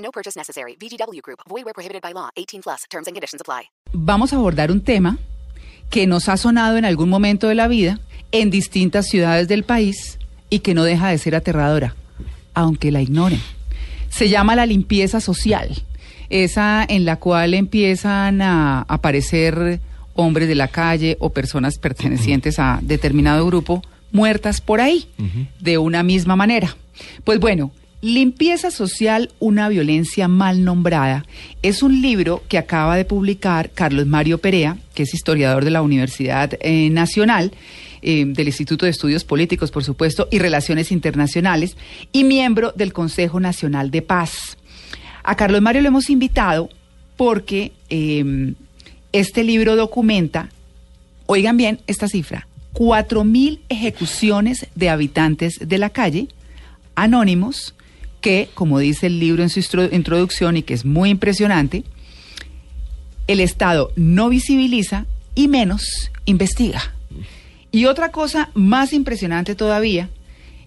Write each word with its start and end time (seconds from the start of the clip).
No 0.00 0.10
purchase 0.10 0.38
necessary. 0.38 0.76
VGW 0.76 1.20
Group. 1.22 1.40
Void 1.48 1.64
where 1.64 1.74
prohibited 1.74 2.02
by 2.02 2.12
law. 2.12 2.30
18 2.36 2.62
plus. 2.62 2.86
Terms 2.90 3.06
and 3.06 3.14
conditions 3.14 3.40
apply. 3.40 3.70
Vamos 3.92 4.32
a 4.32 4.36
abordar 4.36 4.70
un 4.70 4.80
tema 4.80 5.18
que 5.90 6.06
nos 6.06 6.28
ha 6.28 6.36
sonado 6.36 6.76
en 6.76 6.84
algún 6.84 7.08
momento 7.08 7.48
de 7.48 7.54
la 7.54 7.68
vida 7.68 7.98
en 8.32 8.50
distintas 8.50 9.06
ciudades 9.08 9.48
del 9.48 9.64
país 9.64 10.18
y 10.48 10.60
que 10.60 10.74
no 10.74 10.84
deja 10.84 11.08
de 11.08 11.18
ser 11.18 11.34
aterradora, 11.34 11.94
aunque 12.54 12.92
la 12.92 13.02
ignoren. 13.02 13.40
Se 14.08 14.28
llama 14.28 14.54
la 14.54 14.66
limpieza 14.66 15.20
social, 15.20 15.82
esa 16.28 16.84
en 16.88 17.04
la 17.04 17.16
cual 17.16 17.54
empiezan 17.54 18.40
a 18.42 18.82
aparecer 18.82 19.80
hombres 20.14 20.48
de 20.48 20.54
la 20.54 20.68
calle 20.68 21.16
o 21.20 21.30
personas 21.30 21.78
pertenecientes 21.78 22.58
a 22.58 22.78
determinado 22.82 23.46
grupo 23.46 23.82
muertas 24.12 24.60
por 24.60 24.80
ahí, 24.80 25.08
de 25.60 25.78
una 25.78 26.02
misma 26.02 26.36
manera. 26.36 26.76
Pues 27.24 27.38
bueno, 27.40 27.72
Limpieza 28.02 28.70
Social, 28.70 29.30
una 29.40 29.68
violencia 29.68 30.26
mal 30.26 30.64
nombrada, 30.64 31.26
es 31.60 31.82
un 31.82 32.00
libro 32.00 32.42
que 32.48 32.56
acaba 32.56 32.96
de 32.96 33.04
publicar 33.04 33.70
Carlos 33.72 34.06
Mario 34.06 34.38
Perea, 34.38 34.78
que 34.94 35.02
es 35.02 35.12
historiador 35.12 35.66
de 35.66 35.70
la 35.70 35.82
Universidad 35.82 36.54
eh, 36.60 36.88
Nacional, 36.88 37.52
eh, 38.00 38.24
del 38.26 38.46
Instituto 38.46 38.86
de 38.86 38.92
Estudios 38.92 39.24
Políticos, 39.24 39.70
por 39.70 39.84
supuesto, 39.84 40.28
y 40.30 40.38
Relaciones 40.38 40.92
Internacionales, 40.92 41.76
y 42.10 42.24
miembro 42.24 42.72
del 42.74 42.94
Consejo 42.94 43.38
Nacional 43.38 43.90
de 43.90 44.00
Paz. 44.00 44.56
A 45.22 45.36
Carlos 45.36 45.60
Mario 45.60 45.82
lo 45.82 45.88
hemos 45.88 46.08
invitado 46.08 46.70
porque 47.18 47.72
eh, 47.90 48.54
este 49.12 49.44
libro 49.44 49.76
documenta, 49.76 50.48
oigan 51.26 51.58
bien 51.58 51.80
esta 51.86 52.08
cifra, 52.08 52.48
4.000 52.72 53.60
ejecuciones 53.68 54.68
de 54.74 54.88
habitantes 54.88 55.58
de 55.60 55.76
la 55.76 55.90
calle, 55.90 56.28
anónimos, 56.94 57.74
que, 58.20 58.48
como 58.54 58.78
dice 58.78 59.06
el 59.06 59.18
libro 59.18 59.42
en 59.42 59.50
su 59.50 59.60
introducción 59.92 60.56
y 60.56 60.62
que 60.62 60.74
es 60.74 60.84
muy 60.84 61.10
impresionante, 61.10 61.84
el 63.26 63.40
Estado 63.40 63.92
no 63.96 64.28
visibiliza 64.28 65.06
y 65.34 65.48
menos 65.48 66.10
investiga. 66.24 66.94
Y 67.72 67.84
otra 67.84 68.10
cosa 68.10 68.50
más 68.54 68.92
impresionante 68.92 69.54
todavía, 69.54 70.08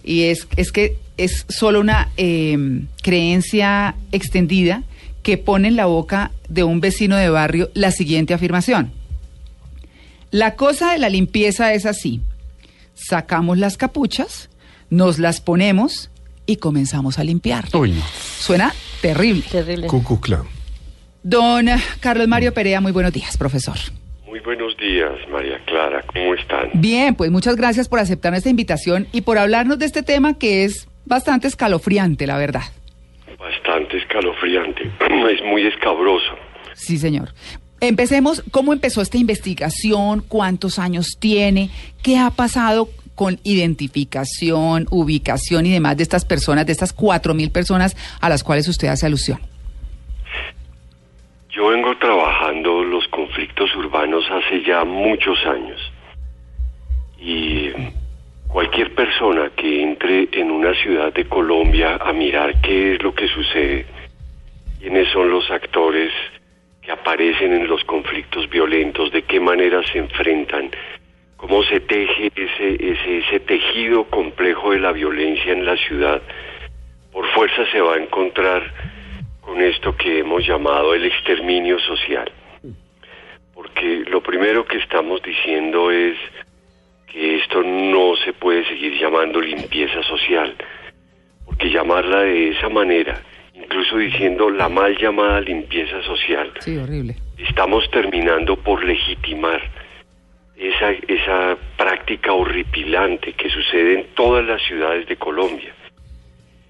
y 0.03 0.23
es, 0.23 0.47
es 0.55 0.71
que 0.71 0.97
es 1.17 1.45
solo 1.49 1.79
una 1.79 2.09
eh, 2.17 2.83
creencia 3.01 3.95
extendida 4.11 4.83
que 5.21 5.38
pone 5.38 5.69
en 5.69 5.75
la 5.75 5.85
boca 5.85 6.31
de 6.49 6.63
un 6.63 6.81
vecino 6.81 7.15
de 7.15 7.29
barrio 7.29 7.69
la 7.73 7.91
siguiente 7.91 8.33
afirmación. 8.33 8.91
La 10.31 10.55
cosa 10.55 10.91
de 10.91 10.97
la 10.99 11.09
limpieza 11.09 11.73
es 11.73 11.85
así. 11.85 12.21
Sacamos 12.95 13.57
las 13.57 13.77
capuchas, 13.77 14.49
nos 14.89 15.19
las 15.19 15.41
ponemos 15.41 16.09
y 16.45 16.58
comenzamos 16.58 17.19
a 17.19 17.23
limpiar. 17.23 17.66
Uy, 17.73 17.91
no. 17.91 18.02
Suena 18.39 18.73
terrible. 19.02 19.44
Terrible. 19.49 19.88
Cucu 19.88 20.19
Clan. 20.19 20.44
Don 21.23 21.67
Carlos 22.02 22.27
Mario 22.27 22.53
Perea, 22.53 22.81
muy 22.81 22.91
buenos 22.91 23.13
días, 23.13 23.38
profesor. 23.38 23.77
Muy 24.27 24.39
buenos 24.41 24.75
días, 24.77 25.11
María 25.31 25.63
Clara. 25.66 26.03
¿Cómo 26.08 26.33
están? 26.33 26.69
Bien, 26.73 27.16
pues 27.16 27.31
muchas 27.31 27.56
gracias 27.56 27.88
por 27.88 28.00
aceptar 28.00 28.34
esta 28.34 28.50
invitación 28.50 29.07
y 29.12 29.22
por 29.22 29.38
hablarnos 29.38 29.79
de 29.79 29.85
este 29.85 30.03
tema 30.03 30.38
que 30.38 30.66
es 30.66 30.88
bastante 31.06 31.47
escalofriante, 31.47 32.28
la 32.28 32.38
verdad. 32.38 32.63
Bastante 33.38 33.97
escalofriante. 33.97 34.91
Es 35.34 35.44
muy 35.46 35.66
escabroso. 35.66 36.34
Sí, 36.73 36.97
señor. 36.97 37.29
Empecemos, 37.79 38.44
¿cómo 38.51 38.73
empezó 38.73 39.01
esta 39.01 39.17
investigación? 39.17 40.23
¿Cuántos 40.28 40.79
años 40.79 41.17
tiene? 41.19 41.69
¿Qué 42.01 42.17
ha 42.17 42.29
pasado 42.29 42.90
con 43.16 43.40
identificación, 43.44 44.88
ubicación 44.90 45.66
y 45.66 45.72
demás 45.72 45.97
de 45.97 46.03
estas 46.03 46.25
personas, 46.25 46.66
de 46.66 46.72
estas 46.72 46.94
cuatro 46.94 47.34
mil 47.34 47.51
personas 47.51 47.96
a 48.22 48.29
las 48.29 48.44
cuales 48.44 48.68
usted 48.68 48.88
hace 48.88 49.06
alusión? 49.06 49.40
Yo 51.50 51.68
vengo 51.68 51.96
trabajando 51.97 52.84
los 52.84 53.07
conflictos 53.09 53.75
urbanos 53.75 54.25
hace 54.31 54.63
ya 54.63 54.84
muchos 54.84 55.38
años. 55.46 55.79
Y 57.19 57.69
cualquier 58.47 58.94
persona 58.96 59.52
que 59.56 59.84
entre 59.84 60.29
en 60.31 60.50
una 60.50 60.73
ciudad 60.73 61.13
de 61.13 61.25
Colombia 61.25 61.97
a 62.02 62.12
mirar 62.12 62.59
qué 62.62 62.96
es 62.96 63.03
lo 63.03 63.13
que 63.13 63.28
sucede, 63.28 63.85
quiénes 64.79 65.07
son 65.09 65.29
los 65.29 65.50
actores 65.52 66.12
que 66.81 66.91
aparecen 66.91 67.53
en 67.53 67.68
los 67.68 67.84
conflictos 67.84 68.50
violentos, 68.50 69.12
de 69.12 69.22
qué 69.22 69.40
manera 69.40 69.81
se 69.91 70.00
enfrentan, 70.00 70.72
cómo 71.43 71.61
se 71.63 71.81
teje 71.81 72.31
ese, 72.33 72.75
ese, 72.91 73.17
ese 73.17 73.39
tejido 73.41 74.05
complejo 74.05 74.71
de 74.71 74.79
la 74.79 74.93
violencia 74.93 75.51
en 75.51 75.65
la 75.65 75.75
ciudad, 75.75 76.21
por 77.11 77.27
fuerza 77.33 77.69
se 77.69 77.81
va 77.81 77.95
a 77.95 78.01
encontrar 78.01 78.63
con 79.41 79.61
esto 79.61 79.93
que 79.97 80.19
hemos 80.19 80.47
llamado 80.47 80.93
el 80.93 81.03
exterminio 81.03 81.77
social. 81.79 82.31
Porque 83.53 84.05
lo 84.09 84.23
primero 84.23 84.63
que 84.65 84.77
estamos 84.77 85.21
diciendo 85.21 85.91
es 85.91 86.15
que 87.11 87.35
esto 87.39 87.61
no 87.61 88.15
se 88.23 88.31
puede 88.31 88.65
seguir 88.65 88.97
llamando 88.97 89.41
limpieza 89.41 90.01
social, 90.03 90.55
porque 91.45 91.69
llamarla 91.69 92.21
de 92.21 92.51
esa 92.51 92.69
manera, 92.69 93.21
incluso 93.53 93.97
diciendo 93.97 94.49
la 94.49 94.69
mal 94.69 94.97
llamada 94.97 95.41
limpieza 95.41 96.01
social, 96.03 96.53
Sí, 96.61 96.77
horrible. 96.77 97.17
estamos 97.37 97.91
terminando 97.91 98.55
por 98.55 98.81
legitimar 98.85 99.61
esa, 100.56 100.91
esa 100.91 101.58
práctica 101.78 102.34
horripilante 102.34 103.34
que 103.34 103.50
sucede 103.50 104.00
en 104.02 104.08
todas 104.16 104.46
las 104.46 104.62
ciudades 104.62 105.08
de 105.08 105.16
Colombia. 105.16 105.74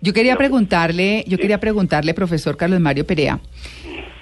Yo 0.01 0.13
quería 0.13 0.35
preguntarle, 0.35 1.23
yo 1.27 1.37
quería 1.37 1.59
preguntarle, 1.59 2.13
profesor 2.13 2.57
Carlos 2.57 2.79
Mario 2.81 3.05
Perea, 3.07 3.39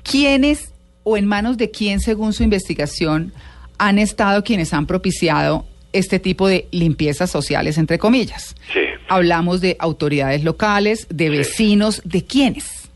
¿quiénes 0.03 0.73
o 1.03 1.17
en 1.17 1.25
manos 1.25 1.57
de 1.57 1.71
quién, 1.71 1.99
según 1.99 2.33
su 2.33 2.43
investigación, 2.43 3.33
han 3.79 3.97
estado 3.97 4.43
quienes 4.43 4.73
han 4.75 4.85
propiciado 4.85 5.65
este 5.91 6.19
tipo 6.19 6.47
de 6.47 6.67
limpiezas 6.71 7.31
sociales, 7.31 7.79
entre 7.79 7.97
comillas? 7.97 8.55
Sí. 8.71 8.81
Hablamos 9.07 9.59
de 9.59 9.75
autoridades 9.79 10.43
locales, 10.43 11.07
de 11.09 11.31
vecinos, 11.31 12.01
¿de 12.05 12.25
quiénes? 12.25 12.91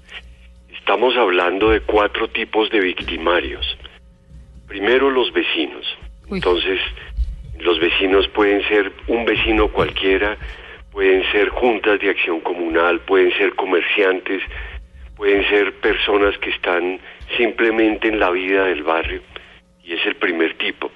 Estamos 0.78 1.18
hablando 1.18 1.72
de 1.72 1.82
cuatro 1.82 2.30
tipos 2.30 2.70
de 2.70 2.82
victimarios. 2.82 3.66
Primero 4.68 5.10
los 5.10 5.34
vecinos. 5.34 5.84
Uy. 6.30 6.40
Entonces, 6.40 6.80
los 7.60 7.80
vecinos 7.80 8.28
pueden 8.30 8.62
ser 8.68 8.92
un 9.08 9.26
vecino 9.26 9.68
cualquiera, 9.70 10.38
pueden 10.92 11.24
ser 11.32 11.50
juntas 11.50 12.00
de 12.00 12.10
acción 12.10 12.40
comunal, 12.42 13.00
pueden 13.02 13.32
ser 13.38 13.54
comerciantes, 13.56 14.42
pueden 15.16 15.48
ser 15.50 15.74
personas 15.76 16.38
que 16.38 16.50
están 16.50 17.00
simplemente 17.38 18.08
en 18.08 18.20
la 18.20 18.30
vida 18.32 18.66
del 18.66 18.84
barrio, 18.84 19.22
y 19.84 19.94
es 19.94 20.06
el 20.06 20.16
primer 20.16 20.58
tipo. 20.58 20.92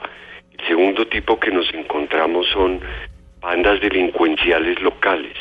El 0.57 0.68
segundo 0.68 1.07
tipo 1.07 1.39
que 1.39 1.51
nos 1.51 1.73
encontramos 1.73 2.47
son 2.47 2.81
bandas 3.39 3.79
delincuenciales 3.81 4.81
locales. 4.81 5.35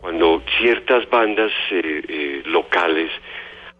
Cuando 0.00 0.42
ciertas 0.58 1.08
bandas 1.08 1.52
eh, 1.70 2.02
eh, 2.08 2.42
locales 2.46 3.10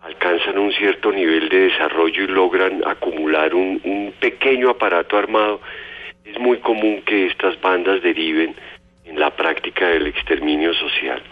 alcanzan 0.02 0.58
un 0.58 0.72
cierto 0.72 1.12
nivel 1.12 1.48
de 1.48 1.68
desarrollo 1.68 2.24
y 2.24 2.26
logran 2.26 2.82
acumular 2.86 3.54
un, 3.54 3.80
un 3.84 4.12
pequeño 4.18 4.70
aparato 4.70 5.16
armado, 5.16 5.60
es 6.24 6.38
muy 6.38 6.58
común 6.58 7.02
que 7.06 7.26
estas 7.26 7.60
bandas 7.60 8.02
deriven 8.02 8.54
en 9.04 9.18
la 9.18 9.30
práctica 9.30 9.88
del 9.88 10.06
exterminio 10.08 10.72
social. 10.74 11.22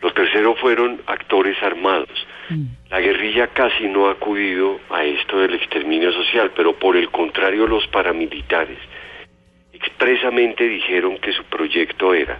Los 0.00 0.14
terceros 0.14 0.58
fueron 0.58 1.00
actores 1.06 1.56
armados. 1.62 2.26
La 2.90 3.00
guerrilla 3.00 3.46
casi 3.48 3.84
no 3.86 4.08
ha 4.08 4.12
acudido 4.12 4.80
a 4.90 5.04
esto 5.04 5.38
del 5.38 5.54
exterminio 5.54 6.12
social, 6.12 6.50
pero 6.56 6.74
por 6.78 6.96
el 6.96 7.08
contrario 7.10 7.66
los 7.66 7.86
paramilitares 7.88 8.78
expresamente 9.72 10.68
dijeron 10.68 11.18
que 11.18 11.32
su 11.32 11.44
proyecto 11.44 12.14
era 12.14 12.38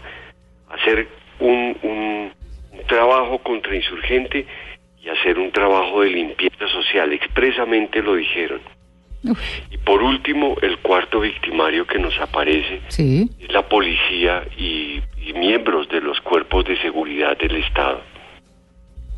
hacer 0.70 1.08
un, 1.40 1.76
un- 1.82 2.32
un 2.72 2.86
trabajo 2.86 3.38
contrainsurgente 3.38 4.46
y 5.02 5.08
hacer 5.08 5.38
un 5.38 5.50
trabajo 5.50 6.02
de 6.02 6.10
limpieza 6.10 6.68
social. 6.68 7.12
Expresamente 7.12 8.02
lo 8.02 8.14
dijeron. 8.14 8.60
Uf, 9.24 9.38
Y 9.70 9.78
por 9.78 10.02
último, 10.02 10.56
el 10.62 10.78
cuarto 10.78 11.20
victimario 11.20 11.86
que 11.86 11.98
nos 11.98 12.18
aparece 12.20 12.80
sí. 12.88 13.28
es 13.40 13.52
la 13.52 13.68
policía 13.68 14.44
y, 14.56 15.00
y 15.20 15.32
miembros 15.34 15.88
de 15.88 16.00
los 16.00 16.20
cuerpos 16.20 16.64
de 16.64 16.76
seguridad 16.82 17.36
del 17.38 17.56
Estado. 17.56 18.00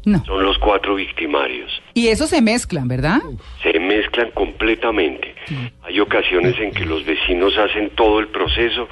No. 0.07 0.23
Son 0.27 0.43
los 0.45 0.59
cuatro 0.59 0.97
victimarios. 0.97 1.83
Y 1.95 2.09
eso 2.09 2.27
se 2.27 2.43
mezclan, 2.43 2.87
¿verdad? 2.89 3.23
Se 3.63 3.79
mezclan 3.81 4.31
completamente. 4.33 5.35
Hay 5.83 5.99
ocasiones 5.99 6.59
en 6.61 6.73
que 6.73 6.85
los 6.85 7.07
vecinos 7.07 7.57
hacen 7.57 7.89
todo 7.91 8.21
el 8.21 8.29
proceso, 8.29 8.87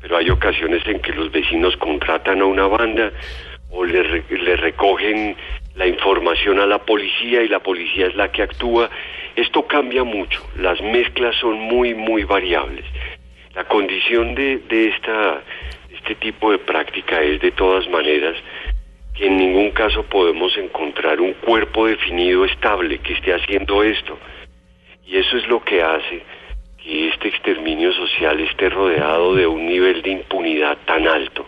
pero 0.00 0.16
hay 0.16 0.30
ocasiones 0.30 0.84
en 0.86 1.00
que 1.00 1.12
los 1.12 1.30
vecinos 1.30 1.76
contratan 1.76 2.40
a 2.40 2.44
una 2.44 2.66
banda 2.66 3.12
o 3.70 3.84
le, 3.84 4.24
le 4.30 4.56
recogen 4.56 5.36
la 5.78 5.86
información 5.86 6.58
a 6.58 6.66
la 6.66 6.78
policía 6.78 7.42
y 7.42 7.48
la 7.48 7.60
policía 7.60 8.06
es 8.06 8.16
la 8.16 8.30
que 8.32 8.42
actúa. 8.42 8.90
Esto 9.36 9.66
cambia 9.66 10.02
mucho. 10.02 10.44
Las 10.58 10.80
mezclas 10.82 11.36
son 11.36 11.58
muy, 11.60 11.94
muy 11.94 12.24
variables. 12.24 12.84
La 13.54 13.64
condición 13.64 14.34
de, 14.34 14.58
de 14.68 14.88
esta, 14.88 15.40
este 15.94 16.16
tipo 16.16 16.50
de 16.50 16.58
práctica 16.58 17.22
es 17.22 17.40
de 17.40 17.52
todas 17.52 17.88
maneras 17.88 18.36
que 19.14 19.26
en 19.28 19.36
ningún 19.36 19.70
caso 19.70 20.02
podemos 20.04 20.56
encontrar 20.56 21.20
un 21.20 21.32
cuerpo 21.34 21.86
definido 21.86 22.44
estable 22.44 22.98
que 22.98 23.12
esté 23.14 23.32
haciendo 23.34 23.84
esto. 23.84 24.18
Y 25.06 25.16
eso 25.16 25.36
es 25.36 25.46
lo 25.48 25.62
que 25.64 25.80
hace 25.80 26.22
que 26.76 27.08
este 27.08 27.28
exterminio 27.28 27.92
social 27.92 28.40
esté 28.40 28.68
rodeado 28.68 29.34
de 29.34 29.46
un 29.46 29.66
nivel 29.66 30.02
de 30.02 30.10
impunidad 30.10 30.76
tan 30.86 31.06
alto. 31.06 31.46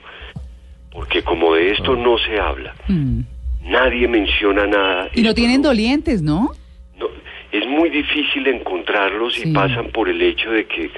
Porque 0.93 1.23
como 1.23 1.55
de 1.55 1.73
esto 1.73 1.97
no 1.97 2.17
se 2.19 2.39
habla, 2.39 2.75
Mm. 2.89 3.21
Nadie 3.63 4.09
menciona 4.09 4.67
nada. 4.67 5.09
Y 5.15 5.23
no 5.23 5.35
tienen 5.35 5.63
dolientes, 5.63 6.23
¿no? 6.23 6.51
no, 6.99 7.09
es 7.53 7.67
muy 7.67 7.91
difícil 7.91 8.47
encontrarlos 8.47 9.35
Sí. 9.35 9.49
y 9.51 9.53
pasan 9.53 9.89
por 9.91 10.09
el 10.09 10.21
hecho 10.23 10.51
de 10.51 10.67
que 10.67 10.91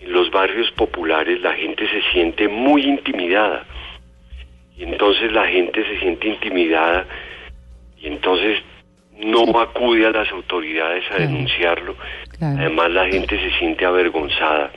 en 0.00 0.12
los 0.12 0.30
barrios 0.30 0.70
populares 0.72 1.40
la 1.40 1.52
gente 1.54 1.86
se 1.88 2.02
siente 2.12 2.48
muy 2.48 2.82
intimidada. 2.82 3.64
Y 4.76 4.82
entonces 4.84 5.32
la 5.32 5.46
gente 5.46 5.84
se 5.84 6.00
siente 6.00 6.28
intimidada 6.28 7.06
y 7.98 8.08
entonces 8.08 8.58
no 9.18 9.58
acude 9.60 10.04
a 10.06 10.10
las 10.10 10.30
autoridades 10.32 11.04
a 11.06 11.16
Claro. 11.16 11.22
denunciarlo. 11.24 11.96
Claro. 12.36 12.58
Además 12.60 12.90
la 12.90 13.06
gente 13.06 13.38
se 13.38 13.56
siente 13.58 13.84
avergonzada 13.84 14.72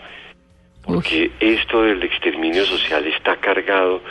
porque 0.86 1.32
esto 1.40 1.82
del 1.82 2.02
exterminio 2.04 2.64
social 2.66 3.06
está 3.08 3.36
cargado 3.38 4.02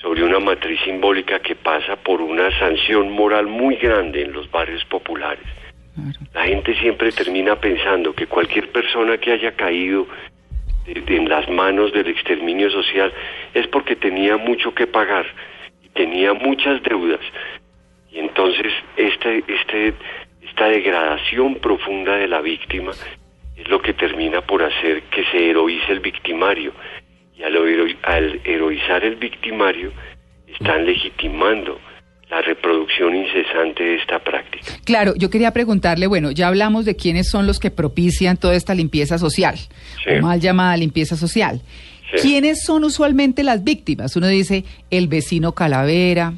sobre 0.00 0.22
una 0.22 0.38
matriz 0.38 0.80
simbólica 0.84 1.40
que 1.40 1.56
pasa 1.56 1.96
por 1.96 2.20
una 2.20 2.56
sanción 2.58 3.10
moral 3.10 3.46
muy 3.46 3.76
grande 3.76 4.22
en 4.22 4.32
los 4.32 4.50
barrios 4.50 4.84
populares. 4.84 5.44
La 6.32 6.44
gente 6.44 6.76
siempre 6.76 7.10
termina 7.10 7.56
pensando 7.56 8.14
que 8.14 8.26
cualquier 8.26 8.70
persona 8.70 9.18
que 9.18 9.32
haya 9.32 9.52
caído 9.52 10.06
en 10.86 11.28
las 11.28 11.48
manos 11.48 11.92
del 11.92 12.06
exterminio 12.06 12.70
social 12.70 13.12
es 13.52 13.66
porque 13.66 13.96
tenía 13.96 14.36
mucho 14.36 14.72
que 14.74 14.86
pagar 14.86 15.26
y 15.82 15.88
tenía 15.88 16.32
muchas 16.32 16.82
deudas. 16.82 17.20
Y 18.12 18.20
entonces 18.20 18.72
este, 18.96 19.44
este, 19.48 19.94
esta 20.42 20.68
degradación 20.68 21.56
profunda 21.56 22.16
de 22.16 22.28
la 22.28 22.40
víctima 22.40 22.92
es 23.56 23.68
lo 23.68 23.82
que 23.82 23.92
termina 23.92 24.40
por 24.40 24.62
hacer 24.62 25.02
que 25.04 25.24
se 25.24 25.50
heroice 25.50 25.90
el 25.90 26.00
victimario. 26.00 26.72
Y 27.38 27.42
al, 27.42 27.54
hero- 27.56 27.98
al 28.02 28.40
heroizar 28.44 29.04
el 29.04 29.16
victimario 29.16 29.92
están 30.52 30.84
legitimando 30.86 31.78
la 32.30 32.42
reproducción 32.42 33.14
incesante 33.16 33.82
de 33.82 33.94
esta 33.96 34.18
práctica. 34.22 34.66
Claro, 34.84 35.14
yo 35.16 35.30
quería 35.30 35.52
preguntarle, 35.52 36.06
bueno, 36.06 36.30
ya 36.30 36.48
hablamos 36.48 36.84
de 36.84 36.94
quiénes 36.96 37.30
son 37.30 37.46
los 37.46 37.58
que 37.58 37.70
propician 37.70 38.36
toda 38.36 38.54
esta 38.54 38.74
limpieza 38.74 39.16
social, 39.18 39.56
Sí. 39.56 40.10
o 40.18 40.22
mal 40.22 40.38
llamada 40.40 40.76
limpieza 40.76 41.16
social. 41.16 41.62
Sí. 42.14 42.18
¿Quiénes 42.28 42.64
son 42.64 42.84
usualmente 42.84 43.42
las 43.44 43.64
víctimas? 43.64 44.14
Uno 44.16 44.26
dice 44.28 44.64
el 44.90 45.08
vecino 45.08 45.52
calavera, 45.52 46.34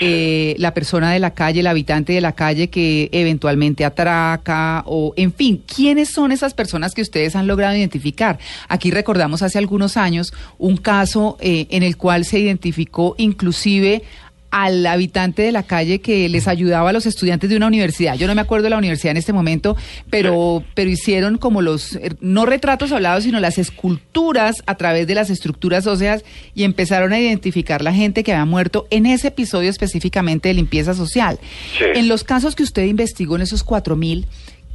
eh, 0.00 0.54
la 0.58 0.72
persona 0.72 1.12
de 1.12 1.18
la 1.18 1.34
calle, 1.34 1.60
el 1.60 1.66
habitante 1.66 2.14
de 2.14 2.22
la 2.22 2.32
calle 2.32 2.68
que 2.70 3.10
eventualmente 3.12 3.84
atraca, 3.84 4.82
o 4.86 5.12
en 5.16 5.32
fin, 5.32 5.62
¿quiénes 5.66 6.10
son 6.10 6.32
esas 6.32 6.54
personas 6.54 6.94
que 6.94 7.02
ustedes 7.02 7.36
han 7.36 7.46
logrado 7.46 7.76
identificar? 7.76 8.38
Aquí 8.68 8.90
recordamos 8.90 9.42
hace 9.42 9.58
algunos 9.58 9.98
años 9.98 10.32
un 10.58 10.78
caso 10.78 11.36
eh, 11.40 11.66
en 11.70 11.82
el 11.82 11.98
cual 11.98 12.24
se 12.24 12.38
identificó 12.38 13.14
inclusive 13.18 14.02
al 14.50 14.84
habitante 14.86 15.42
de 15.42 15.52
la 15.52 15.62
calle 15.62 16.00
que 16.00 16.28
les 16.28 16.48
ayudaba 16.48 16.90
a 16.90 16.92
los 16.92 17.06
estudiantes 17.06 17.48
de 17.50 17.56
una 17.56 17.68
universidad. 17.68 18.16
Yo 18.16 18.26
no 18.26 18.34
me 18.34 18.40
acuerdo 18.40 18.64
de 18.64 18.70
la 18.70 18.78
universidad 18.78 19.12
en 19.12 19.16
este 19.16 19.32
momento, 19.32 19.76
pero, 20.10 20.64
pero 20.74 20.90
hicieron 20.90 21.38
como 21.38 21.62
los, 21.62 21.94
eh, 21.96 22.14
no 22.20 22.46
retratos 22.46 22.90
hablados, 22.90 23.22
sino 23.24 23.38
las 23.38 23.58
esculturas 23.58 24.56
a 24.66 24.74
través 24.74 25.06
de 25.06 25.14
las 25.14 25.30
estructuras 25.30 25.86
óseas 25.86 26.24
y 26.54 26.64
empezaron 26.64 27.12
a 27.12 27.20
identificar 27.20 27.82
la 27.82 27.92
gente 27.92 28.24
que 28.24 28.32
había 28.32 28.44
muerto 28.44 28.86
en 28.90 29.06
ese 29.06 29.28
episodio 29.28 29.70
específicamente 29.70 30.48
de 30.48 30.54
limpieza 30.54 30.94
social. 30.94 31.38
Sí. 31.78 31.84
En 31.94 32.08
los 32.08 32.24
casos 32.24 32.56
que 32.56 32.62
usted 32.64 32.84
investigó 32.86 33.36
en 33.36 33.42
esos 33.42 33.64
4.000, 33.64 34.24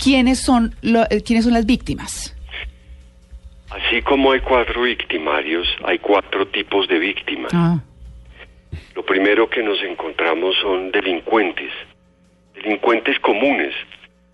¿quiénes 0.01 0.39
son, 0.39 0.73
lo- 0.81 1.03
eh, 1.09 1.21
¿quiénes 1.21 1.43
son 1.43 1.53
las 1.53 1.65
víctimas? 1.65 2.33
Así 3.69 4.01
como 4.03 4.31
hay 4.31 4.39
cuatro 4.41 4.83
victimarios, 4.83 5.67
hay 5.85 5.99
cuatro 5.99 6.47
tipos 6.47 6.87
de 6.87 6.99
víctimas. 6.99 7.51
Ah, 7.53 7.81
Lo 8.95 9.03
primero 9.05 9.49
que 9.49 9.61
nos 9.61 9.81
encontramos 9.83 10.55
son 10.61 10.91
delincuentes, 10.91 11.71
delincuentes 12.53 13.19
comunes, 13.19 13.73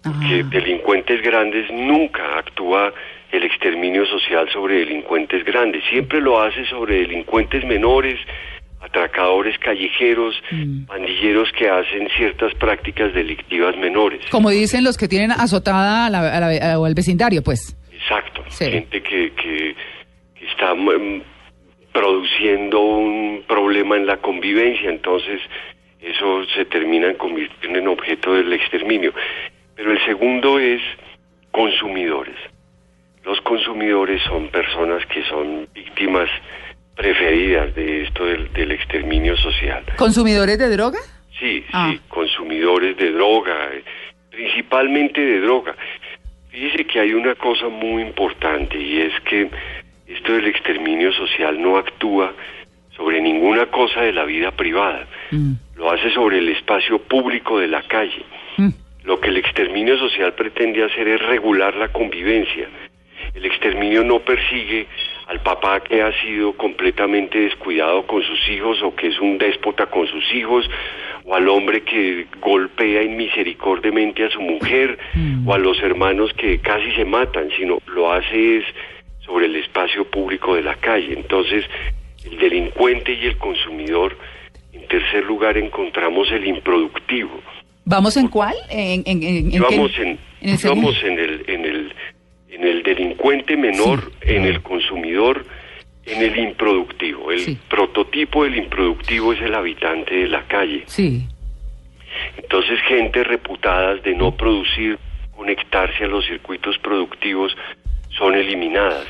que 0.03 0.41
ah, 0.41 0.47
delincuentes 0.49 1.21
grandes 1.21 1.69
nunca 1.71 2.37
actúa 2.37 2.93
el 3.31 3.43
exterminio 3.43 4.05
social 4.05 4.47
sobre 4.51 4.79
delincuentes 4.79 5.43
grandes, 5.45 5.83
siempre 5.89 6.19
lo 6.21 6.39
hace 6.41 6.65
sobre 6.65 6.99
delincuentes 6.99 7.63
menores, 7.65 8.19
atracadores 8.81 9.57
callejeros, 9.59 10.35
Mm. 10.51 10.85
pandilleros 10.85 11.51
que 11.53 11.69
hacen 11.69 12.09
ciertas 12.17 12.53
prácticas 12.55 13.13
delictivas 13.13 13.75
menores. 13.77 14.21
como 14.31 14.49
dicen 14.49 14.83
los 14.83 14.97
que 14.97 15.07
tienen 15.07 15.31
azotada 15.31 16.07
a 16.07 16.09
la- 16.09 16.35
a 16.35 16.39
la- 16.39 16.79
o 16.79 16.85
al 16.85 16.93
vecindario, 16.95 17.41
pues. 17.43 17.77
Exacto, 17.93 18.43
Sí. 18.49 18.65
gente 18.71 19.01
que, 19.01 19.31
que, 19.33 19.75
que 20.35 20.45
está 20.47 20.73
mm, 20.73 21.21
produciendo 21.91 22.79
un 22.79 23.43
problema 23.47 23.95
en 23.97 24.05
la 24.07 24.17
convivencia, 24.17 24.89
entonces 24.89 25.41
eso 26.01 26.45
se 26.55 26.65
termina 26.65 27.13
convirtiendo 27.15 27.79
en 27.79 27.88
objeto 27.88 28.33
del 28.33 28.51
exterminio. 28.53 29.13
Pero 29.75 29.91
el 29.91 30.03
segundo 30.05 30.59
es 30.59 30.81
consumidores. 31.51 32.35
Los 33.23 33.39
consumidores 33.41 34.21
son 34.23 34.47
personas 34.47 35.05
que 35.07 35.23
son 35.25 35.67
víctimas 35.73 36.29
preferidas 36.95 37.73
de 37.75 38.03
esto 38.03 38.25
del, 38.25 38.51
del 38.53 38.71
exterminio 38.71 39.35
social. 39.38 39.83
¿Consumidores 39.97 40.57
de 40.57 40.69
droga? 40.69 40.99
Sí, 41.39 41.63
Ah. 41.71 41.89
sí, 41.91 41.99
consumidores 42.09 42.97
de 42.97 43.11
droga, 43.11 43.69
principalmente 44.29 45.21
de 45.21 45.39
droga. 45.41 45.75
Fíjese 46.50 46.86
que 46.86 47.00
hay 47.00 47.13
una 47.13 47.36
cosa 47.36 47.67
muy 47.69 48.01
importante 48.01 48.77
y 48.77 49.01
es 49.01 49.13
que 49.21 49.50
esto 50.15 50.34
del 50.34 50.48
exterminio 50.48 51.12
social 51.13 51.62
no 51.62 51.77
actúa 51.77 52.34
sobre 52.96 53.22
ninguna 53.22 53.68
cosa 53.68 54.01
de 54.01 54.13
la 54.13 54.25
vida 54.25 54.51
privada, 54.51 55.08
Mm, 55.32 55.53
lo 55.77 55.91
hace 55.91 56.12
sobre 56.12 56.39
el 56.39 56.50
espacio 56.50 57.00
público 57.00 57.60
de 57.60 57.68
la 57.68 57.82
calle. 57.84 58.24
mm. 58.58 58.70
Lo 59.06 59.20
que 59.20 59.30
el 59.30 59.38
exterminio 59.38 59.98
social 59.98 60.34
pretende 60.34 60.84
hacer 60.84 61.08
es 61.08 61.22
regular 61.22 61.75
la 61.75 61.88
convivencia. 61.88 62.68
El 63.34 63.46
exterminio 63.46 64.03
no 64.03 64.20
persigue 64.20 64.88
al 65.27 65.39
papá 65.41 65.80
que 65.80 66.01
ha 66.01 66.12
sido 66.22 66.53
completamente 66.53 67.39
descuidado 67.39 68.06
con 68.06 68.22
sus 68.22 68.50
hijos 68.50 68.82
o 68.84 68.94
que 68.94 69.08
es 69.08 69.20
un 69.20 69.38
déspota 69.38 69.86
con 69.86 70.06
sus 70.08 70.34
hijos, 70.34 70.70
o 71.24 71.34
al 71.34 71.48
hombre 71.48 71.82
que 71.82 72.27
golpea 72.41 73.01
inmisericordiamente 73.03 74.25
a 74.25 74.30
su 74.30 74.41
mujer, 74.41 75.00
o 75.46 75.53
a 75.53 75.58
los 75.58 75.82
hermanos 75.82 76.34
que 76.34 76.60
casi 76.60 76.91
se 76.91 77.06
matan, 77.06 77.50
sino 77.58 77.77
lo 77.88 78.12
hace 78.12 78.58
es 78.58 78.65
sobre 79.25 79.45
el 79.45 79.55
espacio 79.55 80.05
público 80.09 80.55
de 80.55 80.63
la 80.63 80.75
calle. 80.75 81.13
Entonces, 81.13 81.65
el 82.25 82.37
delincuente 82.37 83.13
y 83.13 83.25
el 83.25 83.37
consumidor, 83.37 84.17
en 84.73 84.87
tercer 84.87 85.23
lugar, 85.25 85.57
encontramos 85.57 86.31
el 86.31 86.45
improductivo. 86.47 87.39
¿Vamos 87.85 88.15
en 88.17 88.27
cuál? 88.27 88.55
¿En, 88.69 89.03
en, 89.05 89.23
en, 89.23 89.37
en 89.37 89.51
qué- 89.51 89.59
Vamos 89.59 89.91
en, 89.97 90.19
en 90.41 90.49
el 90.49 90.57
vamos 90.63 91.03
en 91.03 91.19
el 91.19 91.43
en 91.47 91.65
el 91.65 91.93
en 92.49 92.63
el 92.67 92.83
delincuente 92.83 93.55
menor, 93.57 94.11
en 94.21 94.43
el 94.45 94.61
consumidor, 94.61 95.45
en 96.05 96.21
el 96.21 96.37
improductivo. 96.37 97.31
El 97.31 97.39
Sí. 97.39 97.57
prototipo 97.69 98.43
del 98.43 98.57
improductivo 98.57 99.33
es 99.33 99.41
el 99.41 99.55
habitante 99.55 100.15
de 100.15 100.27
la 100.27 100.43
calle. 100.47 100.83
Sí. 100.85 101.25
Entonces, 102.37 102.79
gente 102.87 103.23
reputadas 103.23 104.03
de 104.03 104.13
no 104.15 104.35
producir, 104.35 104.99
conectarse 105.35 106.03
a 106.03 106.07
los 106.07 106.25
circuitos 106.25 106.77
productivos, 106.79 107.55
son 108.18 108.36
eliminadas. 108.36 109.08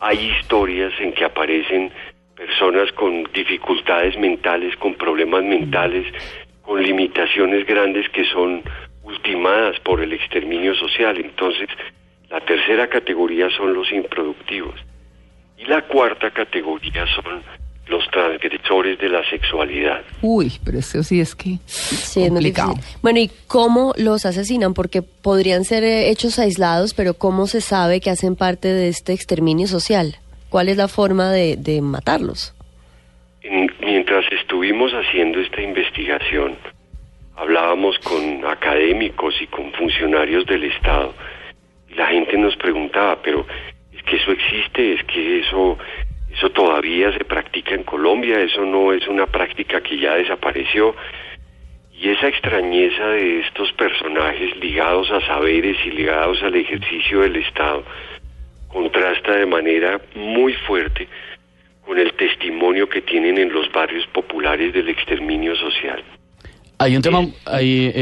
Hay 0.00 0.30
historias 0.38 0.92
en 1.00 1.12
que 1.12 1.24
aparecen 1.24 1.92
personas 2.36 2.92
con 2.92 3.24
dificultades 3.32 4.16
mentales, 4.16 4.76
con 4.76 4.94
problemas 4.94 5.42
mentales, 5.42 6.06
con 6.62 6.82
limitaciones 6.82 7.66
grandes 7.66 8.08
que 8.10 8.24
son 8.24 8.62
ultimadas 9.02 9.80
por 9.80 10.00
el 10.00 10.12
exterminio 10.12 10.74
social. 10.74 11.18
Entonces, 11.18 11.68
la 12.30 12.40
tercera 12.40 12.88
categoría 12.88 13.48
son 13.50 13.74
los 13.74 13.90
improductivos. 13.90 14.78
Y 15.56 15.64
la 15.64 15.82
cuarta 15.82 16.30
categoría 16.30 17.06
son 17.06 17.42
los 17.88 18.06
transgresores 18.10 18.98
de 18.98 19.08
la 19.08 19.28
sexualidad. 19.30 20.02
Uy, 20.22 20.52
pero 20.64 20.78
eso 20.78 21.02
sí 21.02 21.20
es 21.20 21.34
que 21.34 21.58
Sí, 21.66 22.28
complicado. 22.28 22.74
Bueno, 23.02 23.18
¿y 23.20 23.30
cómo 23.46 23.94
los 23.96 24.26
asesinan? 24.26 24.74
Porque 24.74 25.02
podrían 25.02 25.64
ser 25.64 25.84
eh, 25.84 26.10
hechos 26.10 26.38
aislados, 26.38 26.92
pero 26.94 27.14
¿cómo 27.14 27.46
se 27.46 27.60
sabe 27.60 28.00
que 28.00 28.10
hacen 28.10 28.36
parte 28.36 28.68
de 28.68 28.88
este 28.88 29.12
exterminio 29.12 29.66
social? 29.66 30.16
¿Cuál 30.50 30.68
es 30.68 30.76
la 30.76 30.88
forma 30.88 31.30
de, 31.30 31.56
de 31.56 31.80
matarlos? 31.82 32.54
En- 33.42 33.70
mientras 33.80 34.24
estuvimos 34.32 34.92
haciendo 34.92 35.40
esta 35.40 35.62
investigación, 35.62 36.56
hablábamos 37.36 37.98
con 38.00 38.44
académicos 38.44 39.34
y 39.40 39.46
con 39.46 39.72
funcionarios 39.72 40.44
del 40.46 40.64
Estado 40.64 41.14
y 41.88 41.94
la 41.94 42.06
gente 42.08 42.36
nos 42.36 42.56
preguntaba, 42.56 43.20
pero 43.22 43.46
es 43.96 44.02
que 44.02 44.16
eso 44.16 44.32
existe, 44.32 44.94
es 44.94 45.04
que 45.04 45.40
eso 45.40 45.78
eso 46.32 46.50
todavía 46.50 47.12
se 47.12 47.24
practica 47.24 47.74
en 47.74 47.84
Colombia, 47.84 48.40
eso 48.40 48.64
no 48.64 48.92
es 48.92 49.06
una 49.08 49.26
práctica 49.26 49.80
que 49.80 49.98
ya 49.98 50.14
desapareció. 50.14 50.94
Y 51.92 52.10
esa 52.10 52.28
extrañeza 52.28 53.08
de 53.08 53.40
estos 53.40 53.72
personajes 53.72 54.56
ligados 54.56 55.10
a 55.10 55.20
saberes 55.26 55.76
y 55.84 55.90
ligados 55.90 56.42
al 56.42 56.54
ejercicio 56.54 57.20
del 57.20 57.36
Estado 57.36 57.84
contrasta 58.68 59.32
de 59.32 59.46
manera 59.46 60.00
muy 60.14 60.52
fuerte 60.52 61.08
con 61.84 61.98
el 61.98 62.12
testimonio 62.12 62.88
que 62.88 63.00
tienen 63.00 63.38
en 63.38 63.52
los 63.52 63.72
barrios 63.72 64.06
populares 64.08 64.72
del 64.74 64.90
exterminio 64.90 65.56
social. 65.56 66.04
Hay 66.80 66.94
un 66.94 67.02
tema, 67.02 67.26
ahí, 67.44 67.86
eh, 67.86 67.92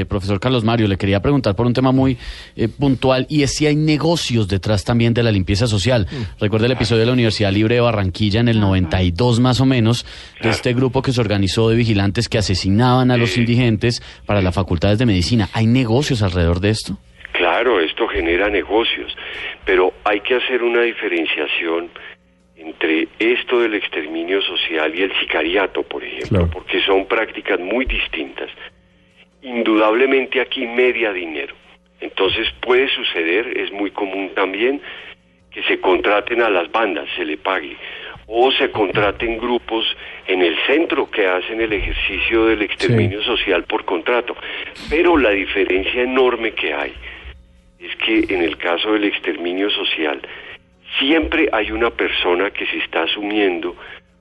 eh, 0.00 0.04
profesor 0.08 0.40
Carlos 0.40 0.64
Mario, 0.64 0.88
le 0.88 0.96
quería 0.96 1.20
preguntar 1.20 1.54
por 1.54 1.64
un 1.64 1.72
tema 1.72 1.92
muy 1.92 2.18
eh, 2.56 2.66
puntual 2.66 3.24
y 3.28 3.44
es 3.44 3.54
si 3.54 3.66
hay 3.66 3.76
negocios 3.76 4.48
detrás 4.48 4.84
también 4.84 5.14
de 5.14 5.22
la 5.22 5.30
limpieza 5.30 5.68
social. 5.68 6.08
Recuerda 6.40 6.66
el 6.66 6.72
episodio 6.72 7.00
de 7.00 7.06
la 7.06 7.12
Universidad 7.12 7.52
Libre 7.52 7.76
de 7.76 7.80
Barranquilla 7.82 8.40
en 8.40 8.48
el 8.48 8.58
92 8.58 9.38
más 9.38 9.60
o 9.60 9.64
menos, 9.64 10.04
de 10.42 10.48
este 10.48 10.74
grupo 10.74 11.02
que 11.02 11.12
se 11.12 11.20
organizó 11.20 11.68
de 11.68 11.76
vigilantes 11.76 12.28
que 12.28 12.38
asesinaban 12.38 13.12
a 13.12 13.16
los 13.16 13.36
indigentes 13.38 14.02
para 14.26 14.42
las 14.42 14.56
facultades 14.56 14.98
de 14.98 15.06
medicina. 15.06 15.48
¿Hay 15.52 15.66
negocios 15.66 16.22
alrededor 16.22 16.58
de 16.58 16.70
esto? 16.70 16.98
Claro, 17.32 17.80
esto 17.80 18.08
genera 18.08 18.50
negocios, 18.50 19.16
pero 19.64 19.94
hay 20.02 20.20
que 20.20 20.34
hacer 20.34 20.64
una 20.64 20.82
diferenciación 20.82 21.90
entre 22.60 23.08
esto 23.18 23.60
del 23.60 23.74
exterminio 23.74 24.42
social 24.42 24.94
y 24.94 25.02
el 25.02 25.12
sicariato, 25.18 25.82
por 25.82 26.04
ejemplo, 26.04 26.28
Claro. 26.40 26.50
porque 26.52 26.80
son 26.82 27.06
prácticas 27.06 27.58
muy 27.58 27.86
distintas. 27.86 28.50
Indudablemente 29.42 30.40
aquí 30.40 30.66
media 30.66 31.12
dinero. 31.12 31.54
Entonces 32.00 32.46
puede 32.60 32.88
suceder, 32.88 33.56
es 33.58 33.72
muy 33.72 33.90
común 33.90 34.30
también, 34.34 34.80
que 35.50 35.62
se 35.64 35.80
contraten 35.80 36.42
a 36.42 36.50
las 36.50 36.70
bandas, 36.70 37.08
se 37.16 37.24
le 37.24 37.36
pague, 37.36 37.76
o 38.26 38.52
se 38.52 38.70
contraten 38.70 39.38
grupos 39.38 39.84
en 40.26 40.42
el 40.42 40.56
centro 40.66 41.10
que 41.10 41.26
hacen 41.26 41.60
el 41.60 41.72
ejercicio 41.72 42.46
del 42.46 42.62
exterminio 42.62 43.22
social 43.22 43.64
por 43.64 43.84
contrato. 43.84 44.36
Pero 44.88 45.16
la 45.16 45.30
diferencia 45.30 46.02
enorme 46.02 46.52
que 46.52 46.72
hay 46.72 46.92
es 47.80 47.96
que 47.96 48.32
en 48.32 48.42
el 48.42 48.56
caso 48.58 48.92
del 48.92 49.04
exterminio 49.04 49.68
social 49.70 50.20
siempre 51.00 51.48
hay 51.52 51.72
una 51.72 51.90
persona 51.90 52.50
que 52.50 52.66
se 52.66 52.78
está 52.78 53.02
asumiendo 53.02 53.74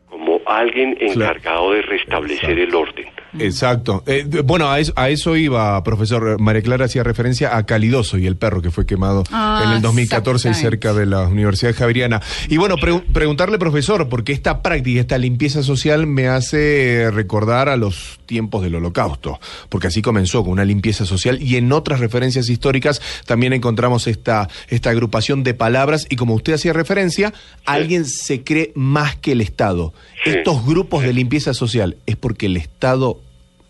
como 0.07 0.41
alguien 0.48 0.98
encargado 1.00 1.74
de 1.74 1.83
restablecer 1.83 2.57
el 2.57 2.74
orden. 2.74 3.07
Exacto. 3.38 4.03
Eh, 4.07 4.25
bueno, 4.43 4.69
a 4.69 4.79
eso, 4.79 4.93
a 4.95 5.09
eso 5.09 5.36
iba, 5.36 5.81
profesor. 5.83 6.39
María 6.39 6.62
Clara 6.62 6.86
hacía 6.86 7.03
referencia 7.03 7.55
a 7.55 7.65
Calidoso 7.65 8.17
y 8.17 8.25
el 8.25 8.36
perro 8.38 8.62
que 8.62 8.71
fue 8.71 8.86
quemado 8.86 9.24
Ah, 9.31 9.63
en 9.65 9.71
el 9.74 9.81
2014 9.81 10.48
y 10.48 10.51
exactamente. 10.51 10.59
cerca 10.88 10.93
de 11.00 11.05
la 11.05 11.27
Universidad 11.27 11.75
Javeriana. 11.75 12.21
Y 12.48 12.57
bueno, 12.57 12.75
pre- 12.77 13.00
preguntarle, 13.13 13.59
profesor, 13.59 14.09
porque 14.09 14.33
esta 14.33 14.62
práctica, 14.62 15.00
esta 15.01 15.17
limpieza 15.17 15.62
social 15.63 16.07
me 16.07 16.27
hace 16.27 17.09
recordar 17.12 17.69
a 17.69 17.75
los 17.77 18.19
tiempos 18.25 18.62
del 18.63 18.75
Holocausto, 18.75 19.39
porque 19.69 19.88
así 19.88 20.01
comenzó 20.01 20.43
con 20.43 20.53
una 20.53 20.65
limpieza 20.65 21.05
social 21.05 21.41
y 21.41 21.55
en 21.57 21.71
otras 21.71 22.00
referencias 22.00 22.50
históricas 22.50 23.01
también 23.25 23.53
encontramos 23.53 24.07
esta, 24.07 24.48
esta 24.67 24.89
agrupación 24.91 25.43
de 25.43 25.53
palabras 25.53 26.05
y 26.09 26.15
como 26.15 26.33
usted 26.36 26.53
hacía 26.53 26.74
referencia, 26.74 27.33
alguien 27.65 28.05
se 28.05 28.43
cree 28.43 28.71
más 28.75 29.15
que 29.15 29.31
el 29.33 29.41
Estado. 29.41 29.93
Sí. 30.24 30.31
Estos 30.31 30.65
grupos 30.65 31.03
de 31.03 31.13
limpieza 31.13 31.53
social, 31.53 31.98
¿es 32.05 32.15
porque 32.15 32.45
el 32.48 32.57
Estado 32.57 33.19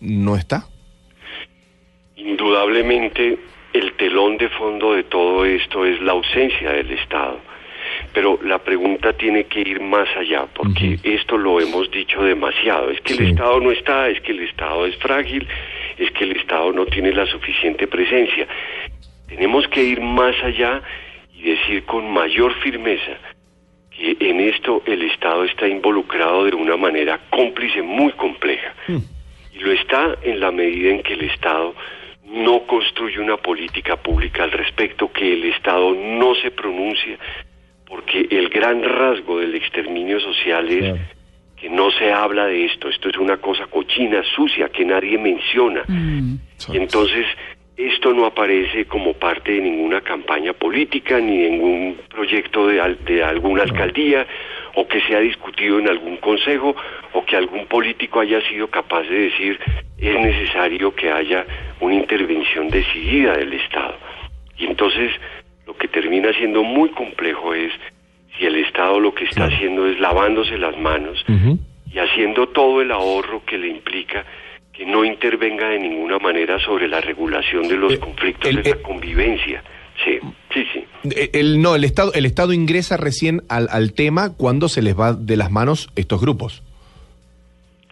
no 0.01 0.35
está? 0.35 0.65
Indudablemente 2.15 3.37
el 3.73 3.93
telón 3.93 4.37
de 4.37 4.49
fondo 4.49 4.93
de 4.93 5.03
todo 5.03 5.45
esto 5.45 5.85
es 5.85 6.01
la 6.01 6.13
ausencia 6.13 6.71
del 6.71 6.91
Estado. 6.91 7.39
Pero 8.13 8.39
la 8.43 8.59
pregunta 8.59 9.13
tiene 9.13 9.45
que 9.45 9.61
ir 9.61 9.79
más 9.81 10.07
allá, 10.17 10.47
porque 10.53 10.99
esto 11.03 11.37
lo 11.37 11.59
hemos 11.59 11.89
dicho 11.91 12.21
demasiado. 12.23 12.89
Es 12.89 12.99
que 13.01 13.13
Sí. 13.13 13.23
el 13.23 13.29
Estado 13.31 13.59
no 13.59 13.71
está, 13.71 14.09
es 14.09 14.19
que 14.21 14.31
el 14.31 14.41
Estado 14.41 14.85
es 14.85 14.95
frágil, 14.97 15.47
es 15.97 16.11
que 16.11 16.23
el 16.25 16.37
Estado 16.37 16.71
no 16.71 16.85
tiene 16.85 17.11
la 17.13 17.25
suficiente 17.25 17.87
presencia. 17.87 18.47
Tenemos 19.27 19.67
que 19.67 19.83
ir 19.83 20.01
más 20.01 20.35
allá 20.43 20.81
y 21.33 21.43
decir 21.43 21.83
con 21.85 22.11
mayor 22.11 22.53
firmeza 22.61 23.17
que 23.91 24.17
en 24.19 24.39
esto 24.39 24.81
el 24.85 25.03
Estado 25.03 25.43
está 25.45 25.67
involucrado 25.67 26.45
de 26.45 26.55
una 26.55 26.77
manera 26.77 27.19
cómplice 27.29 27.81
muy 27.81 28.11
compleja. 28.13 28.73
Y 29.59 29.63
lo 29.63 29.71
está 29.73 30.17
en 30.23 30.39
la 30.39 30.51
medida 30.51 30.89
en 30.91 31.03
que 31.03 31.13
el 31.13 31.21
Estado 31.25 31.75
no 32.25 32.61
construye 32.65 33.19
una 33.19 33.37
política 33.37 33.97
pública 33.97 34.43
al 34.43 34.51
respecto, 34.51 35.11
que 35.11 35.33
el 35.33 35.43
Estado 35.45 35.93
no 35.95 36.33
se 36.35 36.51
pronuncia, 36.51 37.17
porque 37.85 38.27
el 38.29 38.49
gran 38.49 38.83
rasgo 38.83 39.39
del 39.39 39.55
exterminio 39.55 40.19
social 40.19 40.69
es 40.69 40.93
que 41.57 41.69
no 41.69 41.91
se 41.91 42.11
habla 42.11 42.45
de 42.45 42.65
esto, 42.65 42.87
esto 42.87 43.09
es 43.09 43.17
una 43.17 43.37
cosa 43.37 43.65
cochina, 43.67 44.23
sucia, 44.35 44.69
que 44.69 44.85
nadie 44.85 45.17
menciona. 45.17 45.83
Y 46.73 46.77
entonces 46.77 47.25
esto 47.75 48.13
no 48.13 48.25
aparece 48.25 48.85
como 48.85 49.13
parte 49.13 49.53
de 49.53 49.61
ninguna 49.61 50.01
campaña 50.01 50.53
política 50.53 51.19
ni 51.19 51.37
de 51.39 51.49
ningún 51.49 51.97
proyecto 52.09 52.67
de, 52.67 52.79
al- 52.79 53.03
de 53.05 53.23
alguna 53.23 53.63
alcaldía 53.63 54.25
o 54.75 54.87
que 54.87 55.01
sea 55.01 55.19
discutido 55.19 55.79
en 55.79 55.87
algún 55.89 56.17
consejo 56.17 56.75
o 57.13 57.25
que 57.25 57.35
algún 57.35 57.65
político 57.67 58.19
haya 58.19 58.41
sido 58.49 58.67
capaz 58.67 59.03
de 59.03 59.19
decir 59.29 59.59
es 59.97 60.19
necesario 60.19 60.93
que 60.95 61.11
haya 61.11 61.45
una 61.79 61.95
intervención 61.95 62.69
decidida 62.69 63.33
del 63.37 63.53
Estado. 63.53 63.97
Y 64.57 64.65
entonces 64.65 65.11
lo 65.67 65.75
que 65.75 65.87
termina 65.87 66.31
siendo 66.33 66.63
muy 66.63 66.89
complejo 66.89 67.53
es 67.53 67.71
si 68.37 68.45
el 68.45 68.55
Estado 68.55 68.99
lo 68.99 69.13
que 69.13 69.25
está 69.25 69.45
haciendo 69.45 69.87
es 69.87 69.99
lavándose 69.99 70.57
las 70.57 70.77
manos 70.77 71.23
y 71.93 71.97
haciendo 71.99 72.47
todo 72.49 72.81
el 72.81 72.91
ahorro 72.91 73.43
que 73.45 73.57
le 73.57 73.67
implica 73.67 74.23
que 74.71 74.85
no 74.85 75.03
intervenga 75.03 75.67
de 75.69 75.79
ninguna 75.79 76.19
manera 76.19 76.57
sobre 76.59 76.87
la 76.87 77.01
regulación 77.01 77.67
de 77.67 77.75
los 77.75 77.93
Eh, 77.93 77.99
conflictos 77.99 78.49
el- 78.49 78.63
de 78.63 78.69
la 78.69 78.75
eh, 78.77 78.81
convivencia. 78.81 79.61
Sí, 80.05 80.19
El, 81.03 81.61
no, 81.61 81.75
el 81.75 81.83
Estado, 81.83 82.11
el 82.13 82.25
Estado 82.25 82.51
ingresa 82.53 82.97
recién 82.97 83.41
al, 83.49 83.67
al 83.71 83.93
tema 83.93 84.33
cuando 84.35 84.67
se 84.69 84.81
les 84.81 84.97
va 84.99 85.13
de 85.13 85.37
las 85.37 85.49
manos 85.51 85.89
estos 85.95 86.19
grupos. 86.21 86.61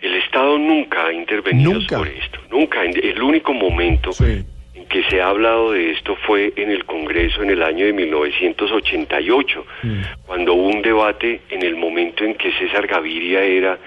El 0.01 0.13
Estado 0.15 0.57
nunca 0.57 1.07
ha 1.07 1.13
intervenido 1.13 1.73
Nunca. 1.73 1.97
sobre 1.97 2.17
esto. 2.19 2.39
Nunca. 2.51 2.83
El 2.83 3.21
único 3.21 3.53
momento 3.53 4.11
Sí. 4.11 4.43
en 4.75 4.85
que 4.87 5.03
se 5.09 5.21
ha 5.21 5.29
hablado 5.29 5.71
de 5.71 5.91
esto 5.91 6.15
fue 6.27 6.53
en 6.55 6.69
el 6.69 6.85
Congreso 6.85 7.41
en 7.43 7.49
el 7.49 7.63
año 7.63 7.85
de 7.85 7.93
1988, 7.93 9.65
Mm. 9.83 10.01
cuando 10.25 10.53
hubo 10.53 10.67
un 10.67 10.81
debate 10.81 11.41
en 11.49 11.63
el 11.63 11.75
momento 11.75 12.23
en 12.23 12.35
que 12.35 12.51
César 12.53 12.87
Gaviria 12.87 13.41
era 13.43 13.77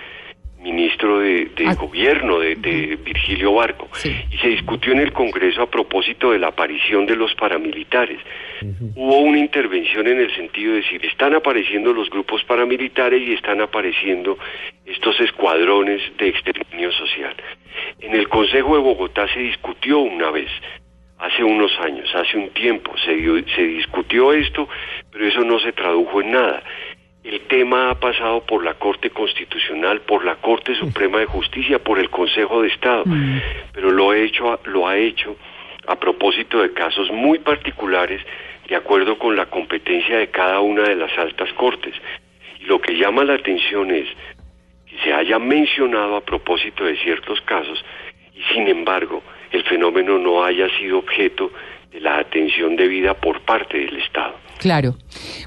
ministro 0.61 1.19
de, 1.21 1.47
de 1.57 1.67
Ah. 1.67 1.75
gobierno 1.75 2.39
de, 2.39 2.55
de 2.57 2.97
Virgilio 2.97 3.55
Barco 3.55 3.89
Sí. 3.95 4.15
y 4.31 4.37
se 4.39 4.49
discutió 4.49 4.93
en 4.93 5.01
el 5.01 5.13
Congreso 5.13 5.63
a 5.63 5.71
propósito 5.71 6.33
de 6.33 6.39
la 6.39 6.49
aparición 6.49 7.07
de 7.07 7.17
los 7.17 7.35
paramilitares. 7.35 8.19
Hubo 8.95 9.19
una 9.21 9.39
intervención 9.39 10.07
en 10.07 10.19
el 10.21 10.35
sentido 10.35 10.73
de 10.75 10.83
decir, 10.83 11.05
están 11.07 11.35
apareciendo 11.35 11.93
los 11.95 12.11
grupos 12.11 12.45
paramilitares 12.45 13.23
y 13.27 13.33
están 13.33 13.61
apareciendo 13.63 14.39
estos 14.85 15.19
escuadrones 15.21 16.03
de 16.19 16.29
exterminio 16.29 16.93
social. 16.93 17.35
En 18.01 18.15
el 18.15 18.29
Consejo 18.29 18.75
de 18.77 18.83
Bogotá 18.83 19.27
se 19.33 19.41
discutió 19.41 20.01
una 20.01 20.31
vez, 20.31 20.51
hace 21.19 21.43
unos 21.43 21.73
años, 21.81 22.15
hace 22.15 22.37
un 22.37 22.51
tiempo, 22.51 22.93
se, 22.99 23.15
dio- 23.17 23.43
se 23.55 23.63
discutió 23.63 24.33
esto, 24.35 24.69
pero 25.11 25.27
eso 25.27 25.41
no 25.45 25.59
se 25.61 25.73
tradujo 25.73 26.21
en 26.21 26.33
nada. 26.33 26.63
El 27.23 27.41
tema 27.49 27.91
ha 27.91 28.01
pasado 28.01 28.41
por 28.47 28.65
la 28.65 28.75
Corte 28.75 29.11
Constitucional, 29.11 30.01
por 30.01 30.25
la 30.25 30.37
Corte 30.37 30.75
Suprema 30.75 31.19
de 31.19 31.27
Justicia, 31.27 31.79
por 31.79 31.99
el 31.99 32.09
Consejo 32.09 32.63
de 32.63 32.69
Estado, 32.69 33.05
pero 33.73 33.91
lo, 33.91 34.15
he 34.15 34.25
hecho, 34.25 34.59
lo 34.65 34.89
ha 34.89 34.97
hecho 34.97 35.37
a 35.87 35.97
propósito 35.97 36.63
de 36.63 36.73
casos 36.73 37.11
muy 37.11 37.39
particulares, 37.39 38.23
de 38.69 38.77
acuerdo 38.77 39.19
con 39.19 39.37
la 39.37 39.47
competencia 39.47 40.17
de 40.17 40.31
cada 40.31 40.61
una 40.61 40.85
de 40.85 40.97
las 40.97 41.17
altas 41.19 41.53
cortes. 41.55 41.95
Y 42.61 42.65
lo 42.65 42.81
que 42.81 42.97
llama 42.97 43.25
la 43.25 43.35
atención 43.35 43.91
es 43.91 44.07
que 44.87 44.97
se 45.05 45.13
haya 45.13 45.39
mencionado 45.39 46.17
a 46.17 46.21
propósito 46.23 46.85
de 46.85 46.97
ciertos 46.97 47.41
casos 47.43 47.85
y 48.35 48.43
sin 48.55 48.67
embargo 48.69 49.23
el 49.51 49.63
fenómeno 49.65 50.19
no 50.19 50.43
haya 50.45 50.69
sido 50.79 50.99
objeto 50.99 51.51
de 51.91 52.01
la 52.01 52.19
atención 52.19 52.77
debida 52.77 53.15
por 53.15 53.41
parte 53.45 53.79
del 53.79 53.97
Estado. 53.97 54.35
Claro. 54.59 54.97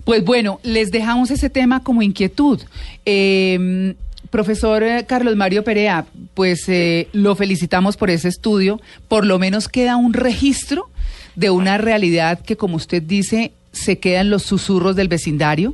Pues 0.04 0.24
bueno, 0.24 0.60
les 0.64 0.92
dejamos 0.92 1.32
ese 1.32 1.50
tema 1.50 1.84
como 1.84 2.02
inquietud. 2.02 2.60
Eh, 3.06 3.94
profesor 4.30 4.84
Carlos 5.08 5.36
Mario 5.36 5.64
Perea, 5.64 6.06
pues 6.34 6.68
eh, 6.68 7.08
lo 7.14 7.36
felicitamos 7.36 7.98
por 7.98 8.10
ese 8.10 8.30
estudio. 8.30 8.82
Por 9.08 9.26
lo 9.26 9.38
menos 9.38 9.70
queda 9.70 9.96
un 9.96 10.14
registro 10.14 10.90
de 11.36 11.52
una 11.52 11.78
realidad 11.78 12.40
que, 12.40 12.58
como 12.58 12.76
usted 12.76 13.04
dice, 13.04 13.52
se 13.74 14.00
quedan 14.00 14.30
los 14.30 14.44
susurros 14.44 14.96
del 14.96 15.10
vecindario 15.10 15.74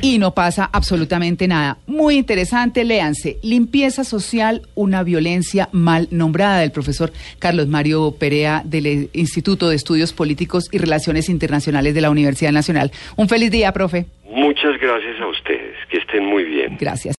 y 0.00 0.18
no 0.18 0.32
pasa 0.32 0.70
absolutamente 0.72 1.48
nada. 1.48 1.78
Muy 1.86 2.16
interesante, 2.16 2.84
léanse. 2.84 3.38
Limpieza 3.42 4.04
social, 4.04 4.62
una 4.74 5.02
violencia 5.02 5.68
mal 5.72 6.08
nombrada 6.10 6.60
del 6.60 6.70
profesor 6.70 7.12
Carlos 7.38 7.66
Mario 7.66 8.14
Perea 8.18 8.62
del 8.64 9.10
Instituto 9.12 9.68
de 9.68 9.76
Estudios 9.76 10.12
Políticos 10.12 10.68
y 10.70 10.78
Relaciones 10.78 11.28
Internacionales 11.28 11.94
de 11.94 12.00
la 12.00 12.10
Universidad 12.10 12.52
Nacional. 12.52 12.92
Un 13.16 13.28
feliz 13.28 13.50
día, 13.50 13.72
profe. 13.72 14.06
Muchas 14.30 14.78
gracias 14.80 15.20
a 15.20 15.26
ustedes, 15.26 15.76
que 15.90 15.98
estén 15.98 16.24
muy 16.24 16.44
bien. 16.44 16.76
Gracias. 16.78 17.14